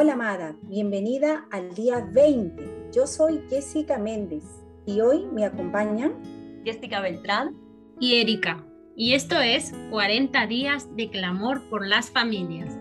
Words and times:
Hola 0.00 0.12
amada, 0.12 0.54
bienvenida 0.62 1.48
al 1.50 1.74
día 1.74 2.08
20. 2.12 2.90
Yo 2.94 3.04
soy 3.08 3.42
Jessica 3.50 3.98
Méndez 3.98 4.44
y 4.86 5.00
hoy 5.00 5.26
me 5.32 5.44
acompañan 5.44 6.12
Jessica 6.64 7.00
Beltrán 7.00 7.56
y 7.98 8.20
Erika. 8.20 8.64
Y 8.94 9.14
esto 9.14 9.40
es 9.40 9.72
40 9.90 10.46
días 10.46 10.86
de 10.94 11.10
clamor 11.10 11.68
por 11.68 11.84
las 11.84 12.10
familias. 12.10 12.78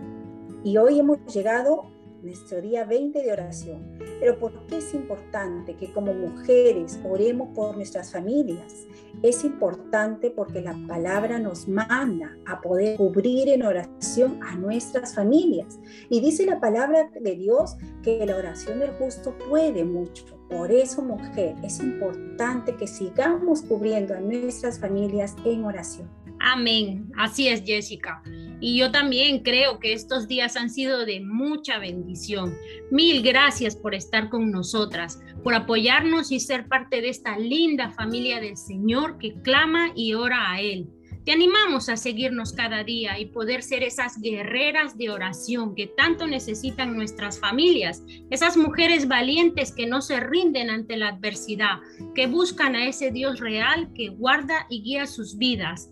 Y 0.63 0.77
hoy 0.77 0.99
hemos 0.99 1.17
llegado 1.33 1.85
a 1.85 1.89
nuestro 2.21 2.61
día 2.61 2.85
20 2.85 3.23
de 3.23 3.33
oración. 3.33 3.96
Pero 4.19 4.39
¿por 4.39 4.65
qué 4.67 4.77
es 4.77 4.93
importante 4.93 5.75
que 5.75 5.91
como 5.91 6.13
mujeres 6.13 6.99
oremos 7.03 7.49
por 7.55 7.75
nuestras 7.75 8.11
familias? 8.11 8.87
Es 9.21 9.43
importante 9.43 10.31
porque 10.31 10.61
la 10.61 10.75
palabra 10.87 11.39
nos 11.39 11.67
manda 11.67 12.37
a 12.45 12.61
poder 12.61 12.97
cubrir 12.97 13.49
en 13.49 13.63
oración 13.63 14.39
a 14.43 14.55
nuestras 14.55 15.15
familias. 15.15 15.79
Y 16.09 16.19
dice 16.21 16.45
la 16.45 16.59
palabra 16.59 17.09
de 17.19 17.35
Dios 17.35 17.75
que 18.03 18.25
la 18.25 18.35
oración 18.35 18.79
del 18.79 18.91
justo 18.91 19.35
puede 19.49 19.83
mucho. 19.83 20.25
Por 20.49 20.71
eso, 20.71 21.01
mujer, 21.01 21.55
es 21.63 21.79
importante 21.79 22.75
que 22.75 22.87
sigamos 22.87 23.61
cubriendo 23.61 24.15
a 24.15 24.19
nuestras 24.19 24.79
familias 24.79 25.35
en 25.45 25.65
oración. 25.65 26.26
Amén. 26.49 27.11
Así 27.17 27.49
es, 27.49 27.61
Jessica. 27.65 28.23
Y 28.61 28.77
yo 28.77 28.89
también 28.89 29.43
creo 29.43 29.79
que 29.79 29.91
estos 29.91 30.29
días 30.29 30.55
han 30.55 30.69
sido 30.69 31.05
de 31.05 31.19
mucha 31.19 31.77
bendición. 31.77 32.55
Mil 32.89 33.21
gracias 33.21 33.75
por 33.75 33.93
estar 33.93 34.29
con 34.29 34.49
nosotras, 34.49 35.19
por 35.43 35.53
apoyarnos 35.53 36.31
y 36.31 36.39
ser 36.39 36.69
parte 36.69 37.01
de 37.01 37.09
esta 37.09 37.37
linda 37.37 37.91
familia 37.91 38.39
del 38.39 38.55
Señor 38.55 39.17
que 39.17 39.33
clama 39.41 39.91
y 39.93 40.13
ora 40.13 40.49
a 40.49 40.61
Él. 40.61 40.87
Te 41.27 41.33
animamos 41.33 41.89
a 41.89 41.97
seguirnos 41.97 42.53
cada 42.53 42.85
día 42.85 43.19
y 43.19 43.25
poder 43.25 43.61
ser 43.61 43.83
esas 43.83 44.21
guerreras 44.21 44.97
de 44.97 45.09
oración 45.09 45.75
que 45.75 45.87
tanto 45.87 46.25
necesitan 46.25 46.95
nuestras 46.95 47.37
familias, 47.37 48.01
esas 48.29 48.55
mujeres 48.55 49.09
valientes 49.09 49.73
que 49.73 49.87
no 49.87 50.01
se 50.01 50.21
rinden 50.21 50.69
ante 50.69 50.95
la 50.95 51.09
adversidad, 51.09 51.79
que 52.15 52.27
buscan 52.27 52.77
a 52.77 52.85
ese 52.85 53.11
Dios 53.11 53.41
real 53.41 53.91
que 53.93 54.07
guarda 54.07 54.67
y 54.69 54.81
guía 54.83 55.05
sus 55.05 55.37
vidas. 55.37 55.91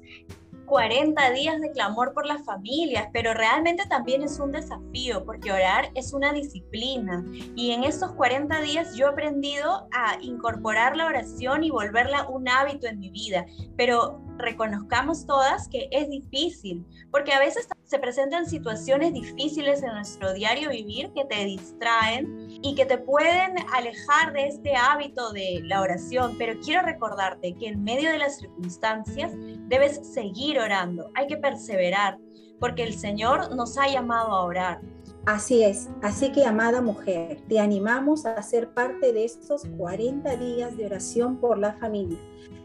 40 0.65 1.31
días 1.31 1.61
de 1.61 1.71
clamor 1.71 2.13
por 2.13 2.25
las 2.25 2.43
familias, 2.43 3.07
pero 3.13 3.33
realmente 3.33 3.85
también 3.87 4.23
es 4.23 4.39
un 4.39 4.51
desafío 4.51 5.23
porque 5.25 5.51
orar 5.51 5.89
es 5.95 6.13
una 6.13 6.33
disciplina. 6.33 7.23
Y 7.55 7.71
en 7.71 7.83
estos 7.83 8.13
40 8.13 8.61
días 8.61 8.95
yo 8.95 9.07
he 9.07 9.09
aprendido 9.09 9.87
a 9.91 10.17
incorporar 10.21 10.97
la 10.97 11.05
oración 11.05 11.63
y 11.63 11.69
volverla 11.69 12.27
un 12.27 12.49
hábito 12.49 12.87
en 12.87 12.99
mi 12.99 13.09
vida, 13.09 13.45
pero 13.77 14.24
reconozcamos 14.37 15.25
todas 15.25 15.67
que 15.67 15.87
es 15.91 16.09
difícil, 16.09 16.85
porque 17.11 17.33
a 17.33 17.39
veces 17.39 17.67
se 17.83 17.99
presentan 17.99 18.47
situaciones 18.47 19.13
difíciles 19.13 19.83
en 19.83 19.93
nuestro 19.93 20.33
diario 20.33 20.69
vivir 20.69 21.11
que 21.13 21.25
te 21.25 21.45
distraen 21.45 22.59
y 22.61 22.75
que 22.75 22.85
te 22.85 22.97
pueden 22.97 23.55
alejar 23.73 24.33
de 24.33 24.47
este 24.47 24.75
hábito 24.75 25.31
de 25.31 25.61
la 25.63 25.81
oración, 25.81 26.35
pero 26.37 26.59
quiero 26.59 26.81
recordarte 26.81 27.55
que 27.55 27.67
en 27.67 27.83
medio 27.83 28.11
de 28.11 28.17
las 28.17 28.37
circunstancias 28.37 29.31
debes 29.67 30.01
seguir 30.13 30.59
orando, 30.59 31.11
hay 31.13 31.27
que 31.27 31.37
perseverar, 31.37 32.17
porque 32.59 32.83
el 32.83 32.93
Señor 32.93 33.55
nos 33.55 33.77
ha 33.77 33.87
llamado 33.87 34.31
a 34.31 34.45
orar. 34.45 34.81
Así 35.25 35.63
es, 35.63 35.89
así 36.03 36.31
que 36.31 36.45
amada 36.45 36.81
mujer, 36.81 37.41
te 37.49 37.59
animamos 37.59 38.27
a 38.27 38.39
ser 38.43 38.69
parte 38.69 39.11
de 39.11 39.25
estos 39.25 39.63
40 39.75 40.35
días 40.37 40.77
de 40.77 40.85
oración 40.85 41.37
por 41.37 41.57
la 41.57 41.73
familia. 41.73 42.19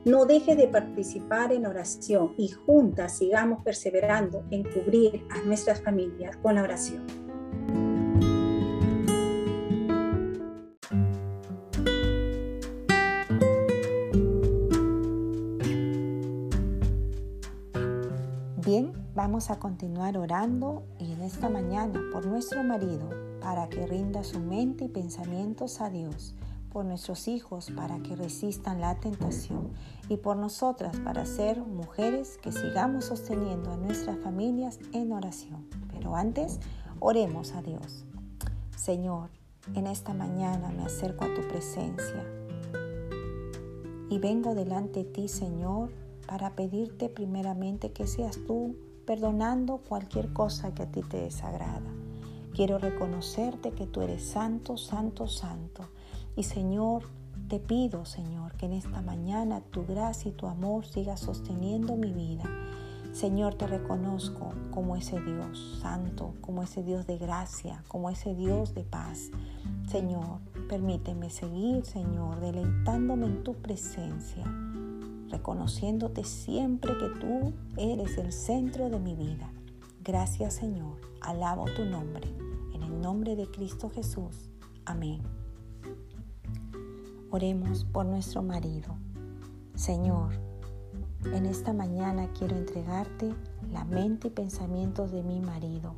No 0.05 0.27
dejes 0.27 0.59
de 0.59 0.69
participar 0.69 1.53
en 1.53 1.65
oración 1.65 2.35
y 2.37 2.49
juntas 2.49 3.17
sigamos 3.17 3.63
perseverando 3.65 4.45
en 4.51 4.65
cubrir 4.65 5.25
a 5.31 5.41
nuestras 5.41 5.83
familias 5.83 6.37
con 6.37 6.57
la 6.57 6.63
oración. 6.63 7.07
A 19.49 19.59
continuar 19.59 20.19
orando 20.19 20.83
y 20.99 21.13
en 21.13 21.23
esta 21.23 21.49
mañana 21.49 21.99
por 22.13 22.27
nuestro 22.27 22.63
marido 22.63 23.09
para 23.41 23.71
que 23.71 23.87
rinda 23.87 24.23
su 24.23 24.39
mente 24.39 24.85
y 24.85 24.89
pensamientos 24.89 25.81
a 25.81 25.89
Dios 25.89 26.35
por 26.71 26.85
nuestros 26.85 27.27
hijos 27.27 27.71
para 27.75 28.01
que 28.01 28.17
resistan 28.17 28.83
la 28.83 28.97
tentación 28.97 29.71
y 30.11 30.19
por 30.19 30.37
nosotras 30.37 30.95
para 30.99 31.25
ser 31.25 31.59
mujeres 31.61 32.39
que 32.43 32.53
sigamos 32.53 33.07
sosteniendo 33.07 33.73
a 33.73 33.79
nuestras 33.79 34.19
familias 34.19 34.79
en 34.93 35.11
oración. 35.11 35.67
Pero 35.91 36.17
antes, 36.17 36.61
oremos 36.99 37.53
a 37.53 37.63
Dios. 37.63 38.05
Señor, 38.77 39.31
en 39.75 39.87
esta 39.87 40.13
mañana 40.13 40.71
me 40.71 40.85
acerco 40.85 41.25
a 41.25 41.35
tu 41.35 41.49
presencia 41.49 42.27
y 44.11 44.19
vengo 44.19 44.55
delante 44.55 45.05
de 45.05 45.11
ti, 45.11 45.29
Señor, 45.29 45.91
para 46.27 46.51
pedirte 46.51 47.09
primeramente 47.09 47.93
que 47.93 48.07
seas 48.07 48.39
tú 48.47 48.77
perdonando 49.11 49.79
cualquier 49.79 50.33
cosa 50.33 50.73
que 50.73 50.85
a 50.85 50.87
ti 50.87 51.01
te 51.03 51.17
desagrada. 51.17 51.91
Quiero 52.55 52.79
reconocerte 52.79 53.73
que 53.73 53.89
tú 53.89 54.03
eres 54.03 54.25
santo, 54.25 54.77
santo, 54.77 55.27
santo 55.27 55.89
y 56.37 56.45
Señor, 56.45 57.09
te 57.49 57.59
pido, 57.59 58.05
Señor, 58.05 58.55
que 58.55 58.67
en 58.67 58.73
esta 58.73 59.03
mañana 59.03 59.63
tu 59.63 59.85
gracia 59.85 60.29
y 60.29 60.35
tu 60.35 60.47
amor 60.47 60.87
siga 60.87 61.17
sosteniendo 61.17 61.97
mi 61.97 62.13
vida. 62.13 62.45
Señor, 63.11 63.57
te 63.57 63.67
reconozco 63.67 64.53
como 64.71 64.95
ese 64.95 65.21
Dios 65.21 65.81
santo, 65.83 66.35
como 66.41 66.63
ese 66.63 66.85
Dios 66.85 67.05
de 67.09 67.19
gracia, 67.19 67.83
como 67.89 68.11
ese 68.11 68.37
Dios 68.37 68.75
de 68.75 68.85
paz. 68.85 69.33
Señor, 69.89 70.39
permíteme 70.69 71.31
seguir, 71.31 71.85
Señor, 71.85 72.39
deleitándome 72.39 73.27
en 73.27 73.43
tu 73.43 73.55
presencia, 73.55 74.45
reconociéndote 75.31 76.25
siempre 76.25 76.93
que 76.99 77.09
tú 77.21 77.53
eres 77.77 78.19
el 78.19 78.33
centro 78.33 78.91
de 78.91 78.99
mi 78.99 79.15
vida. 79.15 79.51
Gracias, 80.03 80.55
Señor. 80.55 80.97
Alabo 81.21 81.67
tu 81.77 81.85
nombre. 81.85 82.29
En 82.75 82.83
el 82.83 83.01
nombre 83.01 83.37
de 83.37 83.51
Cristo 83.51 83.91
Jesús. 83.91 84.51
Amén. 84.85 85.23
Oremos 87.31 87.85
por 87.85 88.07
nuestro 88.07 88.43
marido. 88.43 88.97
Señor, 89.75 90.33
en 91.25 91.47
esta 91.47 91.73
mañana 91.73 92.29
quiero 92.37 92.57
entregarte 92.57 93.35
la 93.71 93.85
mente 93.85 94.29
y 94.29 94.31
pensamientos 94.31 95.13
de 95.13 95.23
mi 95.23 95.41
marido. 95.41 95.95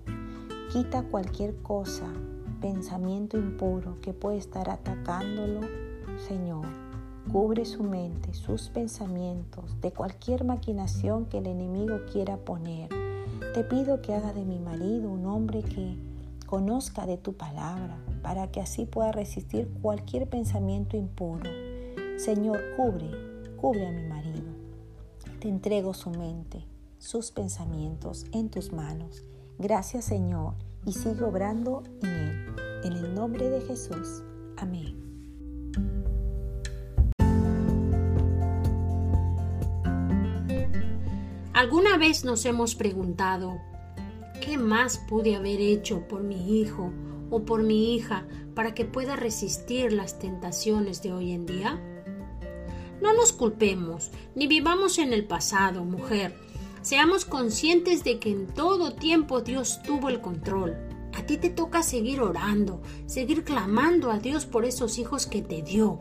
Quita 0.72 1.04
cualquier 1.04 1.56
cosa, 1.62 2.12
pensamiento 2.60 3.38
impuro 3.38 4.00
que 4.00 4.12
pueda 4.12 4.36
estar 4.36 4.68
atacándolo, 4.68 5.60
Señor. 6.28 6.91
Cubre 7.30 7.64
su 7.64 7.82
mente, 7.82 8.34
sus 8.34 8.68
pensamientos 8.68 9.80
de 9.80 9.92
cualquier 9.92 10.44
maquinación 10.44 11.26
que 11.26 11.38
el 11.38 11.46
enemigo 11.46 12.00
quiera 12.12 12.36
poner. 12.36 12.88
Te 13.54 13.64
pido 13.64 14.02
que 14.02 14.14
haga 14.14 14.32
de 14.32 14.44
mi 14.44 14.58
marido 14.58 15.10
un 15.10 15.26
hombre 15.26 15.62
que 15.62 15.96
conozca 16.46 17.06
de 17.06 17.16
tu 17.16 17.34
palabra, 17.34 17.96
para 18.22 18.50
que 18.50 18.60
así 18.60 18.84
pueda 18.84 19.12
resistir 19.12 19.68
cualquier 19.80 20.28
pensamiento 20.28 20.96
impuro. 20.96 21.48
Señor, 22.18 22.60
cubre, 22.76 23.10
cubre 23.56 23.86
a 23.86 23.90
mi 23.90 24.02
marido. 24.02 24.52
Te 25.40 25.48
entrego 25.48 25.94
su 25.94 26.10
mente, 26.10 26.66
sus 26.98 27.30
pensamientos 27.30 28.26
en 28.32 28.50
tus 28.50 28.72
manos. 28.72 29.24
Gracias, 29.58 30.04
Señor, 30.04 30.54
y 30.84 30.92
sigue 30.92 31.24
obrando 31.24 31.82
en 32.02 32.08
él. 32.08 32.46
En 32.84 32.92
el 32.92 33.14
nombre 33.14 33.48
de 33.48 33.60
Jesús. 33.62 34.22
Amén. 34.56 35.01
¿Alguna 41.54 41.98
vez 41.98 42.24
nos 42.24 42.44
hemos 42.46 42.74
preguntado, 42.74 43.60
¿Qué 44.44 44.58
más 44.58 44.98
pude 44.98 45.36
haber 45.36 45.60
hecho 45.60 46.08
por 46.08 46.24
mi 46.24 46.58
hijo 46.60 46.92
o 47.30 47.44
por 47.44 47.62
mi 47.62 47.94
hija 47.94 48.26
para 48.56 48.74
que 48.74 48.84
pueda 48.84 49.14
resistir 49.14 49.92
las 49.92 50.18
tentaciones 50.18 51.00
de 51.00 51.12
hoy 51.12 51.30
en 51.30 51.46
día? 51.46 51.80
No 53.00 53.14
nos 53.14 53.32
culpemos, 53.32 54.10
ni 54.34 54.48
vivamos 54.48 54.98
en 54.98 55.12
el 55.12 55.26
pasado, 55.26 55.84
mujer. 55.84 56.34
Seamos 56.82 57.24
conscientes 57.24 58.02
de 58.02 58.18
que 58.18 58.32
en 58.32 58.48
todo 58.48 58.94
tiempo 58.94 59.42
Dios 59.42 59.80
tuvo 59.84 60.08
el 60.08 60.20
control. 60.20 60.76
A 61.14 61.24
ti 61.24 61.36
te 61.36 61.48
toca 61.48 61.84
seguir 61.84 62.20
orando, 62.20 62.82
seguir 63.06 63.44
clamando 63.44 64.10
a 64.10 64.18
Dios 64.18 64.44
por 64.44 64.64
esos 64.64 64.98
hijos 64.98 65.26
que 65.26 65.40
te 65.40 65.62
dio. 65.62 66.00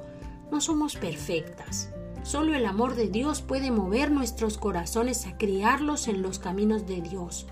No 0.51 0.61
somos 0.61 0.95
perfectas. 0.95 1.93
Solo 2.23 2.55
el 2.55 2.65
amor 2.65 2.95
de 2.95 3.07
Dios 3.07 3.41
puede 3.41 3.71
mover 3.71 4.11
nuestros 4.11 4.57
corazones 4.57 5.25
a 5.25 5.37
criarlos 5.37 6.07
en 6.07 6.21
los 6.21 6.39
caminos 6.39 6.85
de 6.85 7.01
Dios 7.01 7.47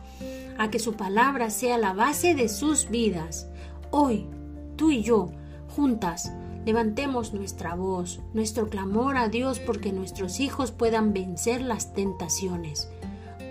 a 0.59 0.69
que 0.69 0.77
su 0.77 0.93
palabra 0.93 1.49
sea 1.49 1.77
la 1.77 1.93
base 1.93 2.35
de 2.35 2.49
sus 2.49 2.89
vidas. 2.89 3.47
Hoy, 3.91 4.27
tú 4.75 4.91
y 4.91 5.01
yo, 5.01 5.31
juntas, 5.73 6.33
levantemos 6.65 7.33
nuestra 7.33 7.75
voz, 7.75 8.19
nuestro 8.33 8.69
clamor 8.69 9.15
a 9.15 9.29
Dios 9.29 9.59
porque 9.59 9.93
nuestros 9.93 10.41
hijos 10.41 10.71
puedan 10.71 11.13
vencer 11.13 11.61
las 11.61 11.93
tentaciones. 11.93 12.89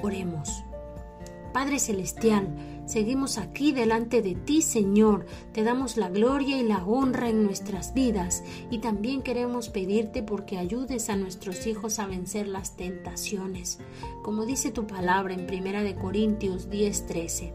Oremos. 0.02 0.62
Padre 1.54 1.78
Celestial, 1.78 2.46
Seguimos 2.88 3.36
aquí 3.36 3.72
delante 3.72 4.22
de 4.22 4.34
ti, 4.34 4.62
Señor. 4.62 5.26
Te 5.52 5.62
damos 5.62 5.98
la 5.98 6.08
gloria 6.08 6.56
y 6.56 6.62
la 6.62 6.86
honra 6.86 7.28
en 7.28 7.44
nuestras 7.44 7.92
vidas 7.92 8.42
y 8.70 8.78
también 8.78 9.20
queremos 9.20 9.68
pedirte 9.68 10.22
porque 10.22 10.56
ayudes 10.56 11.10
a 11.10 11.16
nuestros 11.16 11.66
hijos 11.66 11.98
a 11.98 12.06
vencer 12.06 12.48
las 12.48 12.76
tentaciones. 12.76 13.78
Como 14.22 14.46
dice 14.46 14.70
tu 14.70 14.86
palabra 14.86 15.34
en 15.34 15.46
1 15.46 15.96
Corintios 16.00 16.70
10:13. 16.70 17.52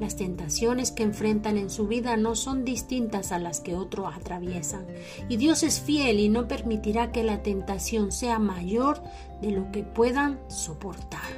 Las 0.00 0.16
tentaciones 0.16 0.92
que 0.92 1.04
enfrentan 1.04 1.56
en 1.56 1.70
su 1.70 1.86
vida 1.86 2.18
no 2.18 2.34
son 2.34 2.66
distintas 2.66 3.32
a 3.32 3.38
las 3.38 3.60
que 3.60 3.76
otros 3.76 4.14
atraviesan. 4.14 4.86
Y 5.30 5.38
Dios 5.38 5.62
es 5.62 5.80
fiel 5.80 6.20
y 6.20 6.28
no 6.28 6.46
permitirá 6.46 7.10
que 7.10 7.24
la 7.24 7.42
tentación 7.42 8.12
sea 8.12 8.38
mayor 8.38 9.02
de 9.40 9.50
lo 9.50 9.72
que 9.72 9.82
puedan 9.82 10.40
soportar. 10.48 11.33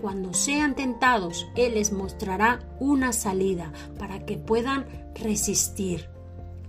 Cuando 0.00 0.32
sean 0.32 0.74
tentados, 0.74 1.48
Él 1.56 1.74
les 1.74 1.92
mostrará 1.92 2.60
una 2.78 3.12
salida 3.12 3.72
para 3.98 4.24
que 4.24 4.36
puedan 4.36 4.86
resistir. 5.14 6.08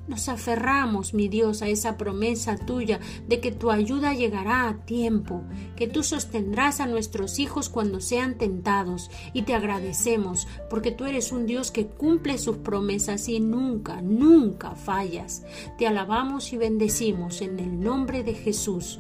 Nos 0.10 0.28
aferramos, 0.28 1.14
mi 1.14 1.28
Dios, 1.28 1.62
a 1.62 1.68
esa 1.68 1.96
promesa 1.96 2.58
tuya 2.58 3.00
de 3.28 3.40
que 3.40 3.52
tu 3.52 3.70
ayuda 3.70 4.16
llegará 4.16 4.68
a 4.68 4.78
tiempo, 4.86 5.44
que 5.76 5.88
tú 5.88 6.02
sostendrás 6.02 6.80
a 6.80 6.88
nuestros 6.88 7.38
hijos 7.38 7.70
cuando 7.70 8.02
sean 8.02 8.40
tentados, 8.40 9.12
y 9.34 9.44
te 9.44 9.54
agradecemos 9.54 10.48
porque 10.68 10.90
tú 10.90 11.06
eres 11.06 11.31
un 11.31 11.46
Dios 11.46 11.70
que 11.70 11.86
cumple 11.86 12.40
sus 12.40 12.58
promesas 12.58 13.30
y 13.30 13.40
nunca, 13.40 14.02
nunca 14.02 14.72
fallas. 14.72 15.44
Te 15.78 15.86
alabamos 15.86 16.54
y 16.54 16.58
bendecimos 16.58 17.44
en 17.44 17.60
el 17.60 17.80
nombre 17.80 18.24
de 18.24 18.34
Jesús. 18.34 19.00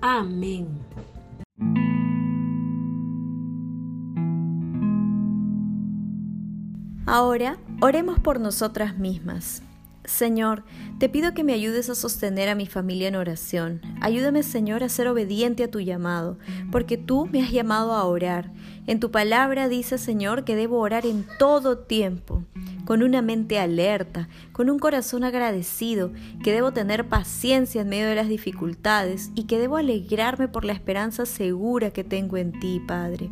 Amén. 0.00 0.66
Ahora, 7.12 7.58
oremos 7.80 8.20
por 8.20 8.38
nosotras 8.38 8.96
mismas. 8.96 9.62
Señor, 10.04 10.62
te 11.00 11.08
pido 11.08 11.34
que 11.34 11.42
me 11.42 11.52
ayudes 11.52 11.90
a 11.90 11.96
sostener 11.96 12.48
a 12.48 12.54
mi 12.54 12.66
familia 12.66 13.08
en 13.08 13.16
oración. 13.16 13.80
Ayúdame, 14.00 14.44
Señor, 14.44 14.84
a 14.84 14.88
ser 14.88 15.08
obediente 15.08 15.64
a 15.64 15.70
tu 15.72 15.80
llamado, 15.80 16.38
porque 16.70 16.96
tú 16.96 17.26
me 17.26 17.42
has 17.42 17.50
llamado 17.50 17.94
a 17.94 18.04
orar. 18.04 18.52
En 18.86 19.00
tu 19.00 19.10
palabra 19.10 19.68
dice, 19.68 19.98
Señor, 19.98 20.44
que 20.44 20.54
debo 20.54 20.78
orar 20.78 21.04
en 21.04 21.26
todo 21.36 21.78
tiempo, 21.78 22.44
con 22.84 23.02
una 23.02 23.22
mente 23.22 23.58
alerta, 23.58 24.28
con 24.52 24.70
un 24.70 24.78
corazón 24.78 25.24
agradecido, 25.24 26.12
que 26.44 26.52
debo 26.52 26.70
tener 26.70 27.08
paciencia 27.08 27.80
en 27.80 27.88
medio 27.88 28.06
de 28.06 28.14
las 28.14 28.28
dificultades 28.28 29.32
y 29.34 29.48
que 29.48 29.58
debo 29.58 29.78
alegrarme 29.78 30.46
por 30.46 30.64
la 30.64 30.74
esperanza 30.74 31.26
segura 31.26 31.90
que 31.90 32.04
tengo 32.04 32.36
en 32.36 32.52
ti, 32.60 32.80
Padre. 32.86 33.30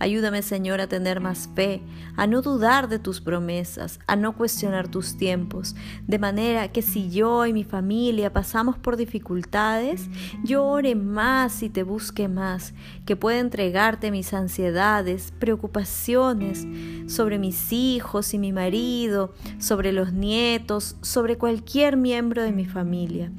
Ayúdame, 0.00 0.40
Señor, 0.40 0.80
a 0.80 0.86
tener 0.86 1.20
más 1.20 1.50
fe, 1.54 1.82
a 2.16 2.26
no 2.26 2.40
dudar 2.40 2.88
de 2.88 2.98
tus 2.98 3.20
promesas, 3.20 4.00
a 4.06 4.16
no 4.16 4.34
cuestionar 4.34 4.88
tus 4.88 5.18
tiempos, 5.18 5.76
de 6.06 6.18
manera 6.18 6.72
que 6.72 6.80
si 6.80 7.10
yo 7.10 7.44
y 7.44 7.52
mi 7.52 7.64
familia 7.64 8.32
pasamos 8.32 8.78
por 8.78 8.96
dificultades, 8.96 10.08
yo 10.42 10.64
ore 10.64 10.94
más 10.94 11.62
y 11.62 11.68
te 11.68 11.82
busque 11.82 12.28
más, 12.28 12.72
que 13.04 13.14
pueda 13.14 13.40
entregarte 13.40 14.10
mis 14.10 14.32
ansiedades, 14.32 15.34
preocupaciones 15.38 16.66
sobre 17.06 17.38
mis 17.38 17.70
hijos 17.70 18.32
y 18.32 18.38
mi 18.38 18.54
marido, 18.54 19.34
sobre 19.58 19.92
los 19.92 20.14
nietos, 20.14 20.96
sobre 21.02 21.36
cualquier 21.36 21.98
miembro 21.98 22.42
de 22.42 22.52
mi 22.52 22.64
familia. 22.64 23.30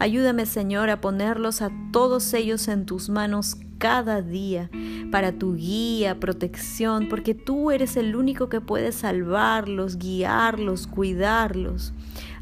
Ayúdame, 0.00 0.46
Señor, 0.46 0.90
a 0.90 1.00
ponerlos 1.00 1.62
a 1.62 1.70
todos 1.92 2.34
ellos 2.34 2.66
en 2.66 2.86
tus 2.86 3.08
manos 3.08 3.56
cada 3.78 4.22
día 4.22 4.70
para 5.10 5.32
tu 5.32 5.54
guía, 5.56 6.20
protección, 6.20 7.08
porque 7.08 7.34
tú 7.34 7.70
eres 7.70 7.96
el 7.96 8.16
único 8.16 8.48
que 8.48 8.60
puede 8.60 8.92
salvarlos, 8.92 9.98
guiarlos, 9.98 10.86
cuidarlos. 10.86 11.92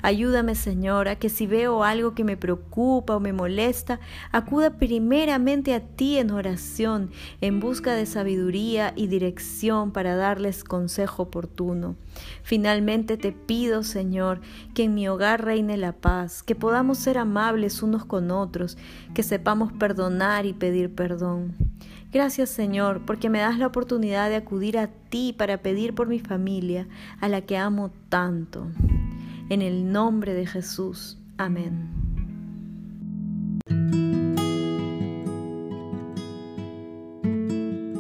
Ayúdame, 0.06 0.54
Señor, 0.54 1.08
a 1.08 1.16
que 1.16 1.28
si 1.28 1.48
veo 1.48 1.82
algo 1.82 2.14
que 2.14 2.22
me 2.22 2.36
preocupa 2.36 3.16
o 3.16 3.18
me 3.18 3.32
molesta, 3.32 3.98
acuda 4.30 4.78
primeramente 4.78 5.74
a 5.74 5.80
ti 5.80 6.18
en 6.18 6.30
oración, 6.30 7.10
en 7.40 7.58
busca 7.58 7.92
de 7.92 8.06
sabiduría 8.06 8.92
y 8.94 9.08
dirección 9.08 9.90
para 9.90 10.14
darles 10.14 10.62
consejo 10.62 11.24
oportuno. 11.24 11.96
Finalmente 12.44 13.16
te 13.16 13.32
pido, 13.32 13.82
Señor, 13.82 14.40
que 14.76 14.84
en 14.84 14.94
mi 14.94 15.08
hogar 15.08 15.44
reine 15.44 15.76
la 15.76 15.90
paz, 15.90 16.44
que 16.44 16.54
podamos 16.54 16.98
ser 16.98 17.18
amables 17.18 17.82
unos 17.82 18.04
con 18.04 18.30
otros, 18.30 18.78
que 19.12 19.24
sepamos 19.24 19.72
perdonar 19.72 20.46
y 20.46 20.52
pedir 20.52 20.94
perdón. 20.94 21.56
Gracias 22.12 22.50
Señor, 22.50 23.04
porque 23.04 23.28
me 23.28 23.40
das 23.40 23.58
la 23.58 23.66
oportunidad 23.66 24.28
de 24.28 24.36
acudir 24.36 24.78
a 24.78 24.86
ti 24.86 25.34
para 25.36 25.62
pedir 25.62 25.96
por 25.96 26.06
mi 26.06 26.20
familia, 26.20 26.86
a 27.20 27.28
la 27.28 27.40
que 27.40 27.56
amo 27.56 27.90
tanto. 28.08 28.68
En 29.48 29.62
el 29.62 29.92
nombre 29.92 30.34
de 30.34 30.44
Jesús. 30.44 31.18
Amén. 31.38 31.88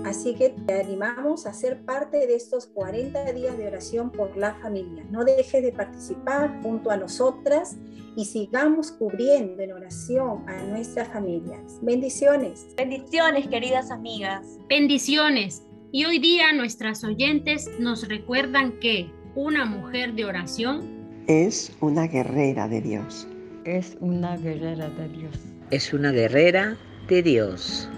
Así 0.04 0.34
que 0.34 0.48
te 0.66 0.80
animamos 0.80 1.46
a 1.46 1.52
ser 1.52 1.84
parte 1.84 2.26
de 2.26 2.34
estos 2.34 2.66
40 2.66 3.32
días 3.32 3.56
de 3.56 3.68
oración 3.68 4.10
por 4.10 4.36
la 4.36 4.54
familia. 4.54 5.04
No 5.10 5.24
dejes 5.24 5.62
de 5.62 5.70
participar 5.70 6.62
junto 6.62 6.90
a 6.90 6.96
nosotras 6.96 7.76
y 8.16 8.24
sigamos 8.24 8.90
cubriendo 8.90 9.62
en 9.62 9.72
oración 9.72 10.48
a 10.48 10.64
nuestras 10.64 11.08
familias. 11.08 11.78
Bendiciones. 11.80 12.66
Bendiciones, 12.76 13.46
queridas 13.46 13.92
amigas. 13.92 14.58
Bendiciones. 14.68 15.62
Y 15.92 16.06
hoy 16.06 16.18
día 16.18 16.52
nuestras 16.52 17.04
oyentes 17.04 17.70
nos 17.78 18.08
recuerdan 18.08 18.80
que 18.80 19.08
una 19.36 19.64
mujer 19.64 20.14
de 20.14 20.24
oración 20.24 20.95
es 21.26 21.72
una 21.80 22.06
guerrera 22.06 22.68
de 22.68 22.80
Dios. 22.80 23.26
Es 23.64 23.96
una 24.00 24.36
guerrera 24.36 24.88
de 24.90 25.08
Dios. 25.08 25.36
Es 25.70 25.92
una 25.92 26.12
guerrera 26.12 26.76
de 27.08 27.22
Dios. 27.22 27.88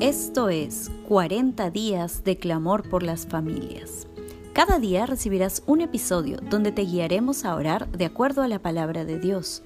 Esto 0.00 0.48
es 0.48 0.90
40 1.08 1.70
días 1.70 2.22
de 2.22 2.36
clamor 2.36 2.88
por 2.88 3.02
las 3.02 3.26
familias. 3.26 4.06
Cada 4.52 4.78
día 4.78 5.06
recibirás 5.06 5.62
un 5.66 5.80
episodio 5.80 6.36
donde 6.50 6.72
te 6.72 6.82
guiaremos 6.82 7.46
a 7.46 7.54
orar 7.54 7.90
de 7.90 8.04
acuerdo 8.04 8.42
a 8.42 8.48
la 8.48 8.58
palabra 8.58 9.06
de 9.06 9.18
Dios. 9.18 9.62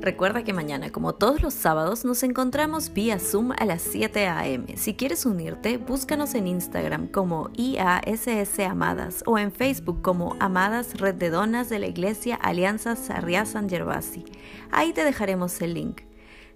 Recuerda 0.08 0.42
que 0.42 0.54
mañana, 0.54 0.90
como 0.90 1.14
todos 1.14 1.42
los 1.42 1.52
sábados, 1.52 2.06
nos 2.06 2.22
encontramos 2.22 2.94
vía 2.94 3.18
Zoom 3.18 3.52
a 3.52 3.66
las 3.66 3.82
7 3.82 4.26
a.m. 4.26 4.74
Si 4.78 4.94
quieres 4.94 5.26
unirte, 5.26 5.76
búscanos 5.76 6.34
en 6.34 6.46
Instagram 6.46 7.08
como 7.08 7.50
IASS 7.52 8.58
Amadas 8.60 9.22
o 9.26 9.38
en 9.38 9.52
Facebook 9.52 10.00
como 10.00 10.34
Amadas 10.40 10.98
Red 10.98 11.16
de 11.16 11.28
Donas 11.28 11.68
de 11.68 11.78
la 11.78 11.88
Iglesia 11.88 12.36
Alianza 12.36 12.96
Sarriá 12.96 13.44
San 13.44 13.68
Gervasi. 13.68 14.24
Ahí 14.70 14.94
te 14.94 15.04
dejaremos 15.04 15.60
el 15.60 15.74
link. 15.74 16.00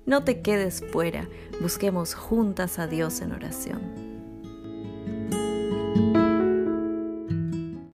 No 0.07 0.25
te 0.25 0.41
quedes 0.41 0.83
fuera, 0.91 1.29
busquemos 1.61 2.15
juntas 2.15 2.79
a 2.79 2.87
Dios 2.87 3.21
en 3.21 3.33
oración. 3.33 4.12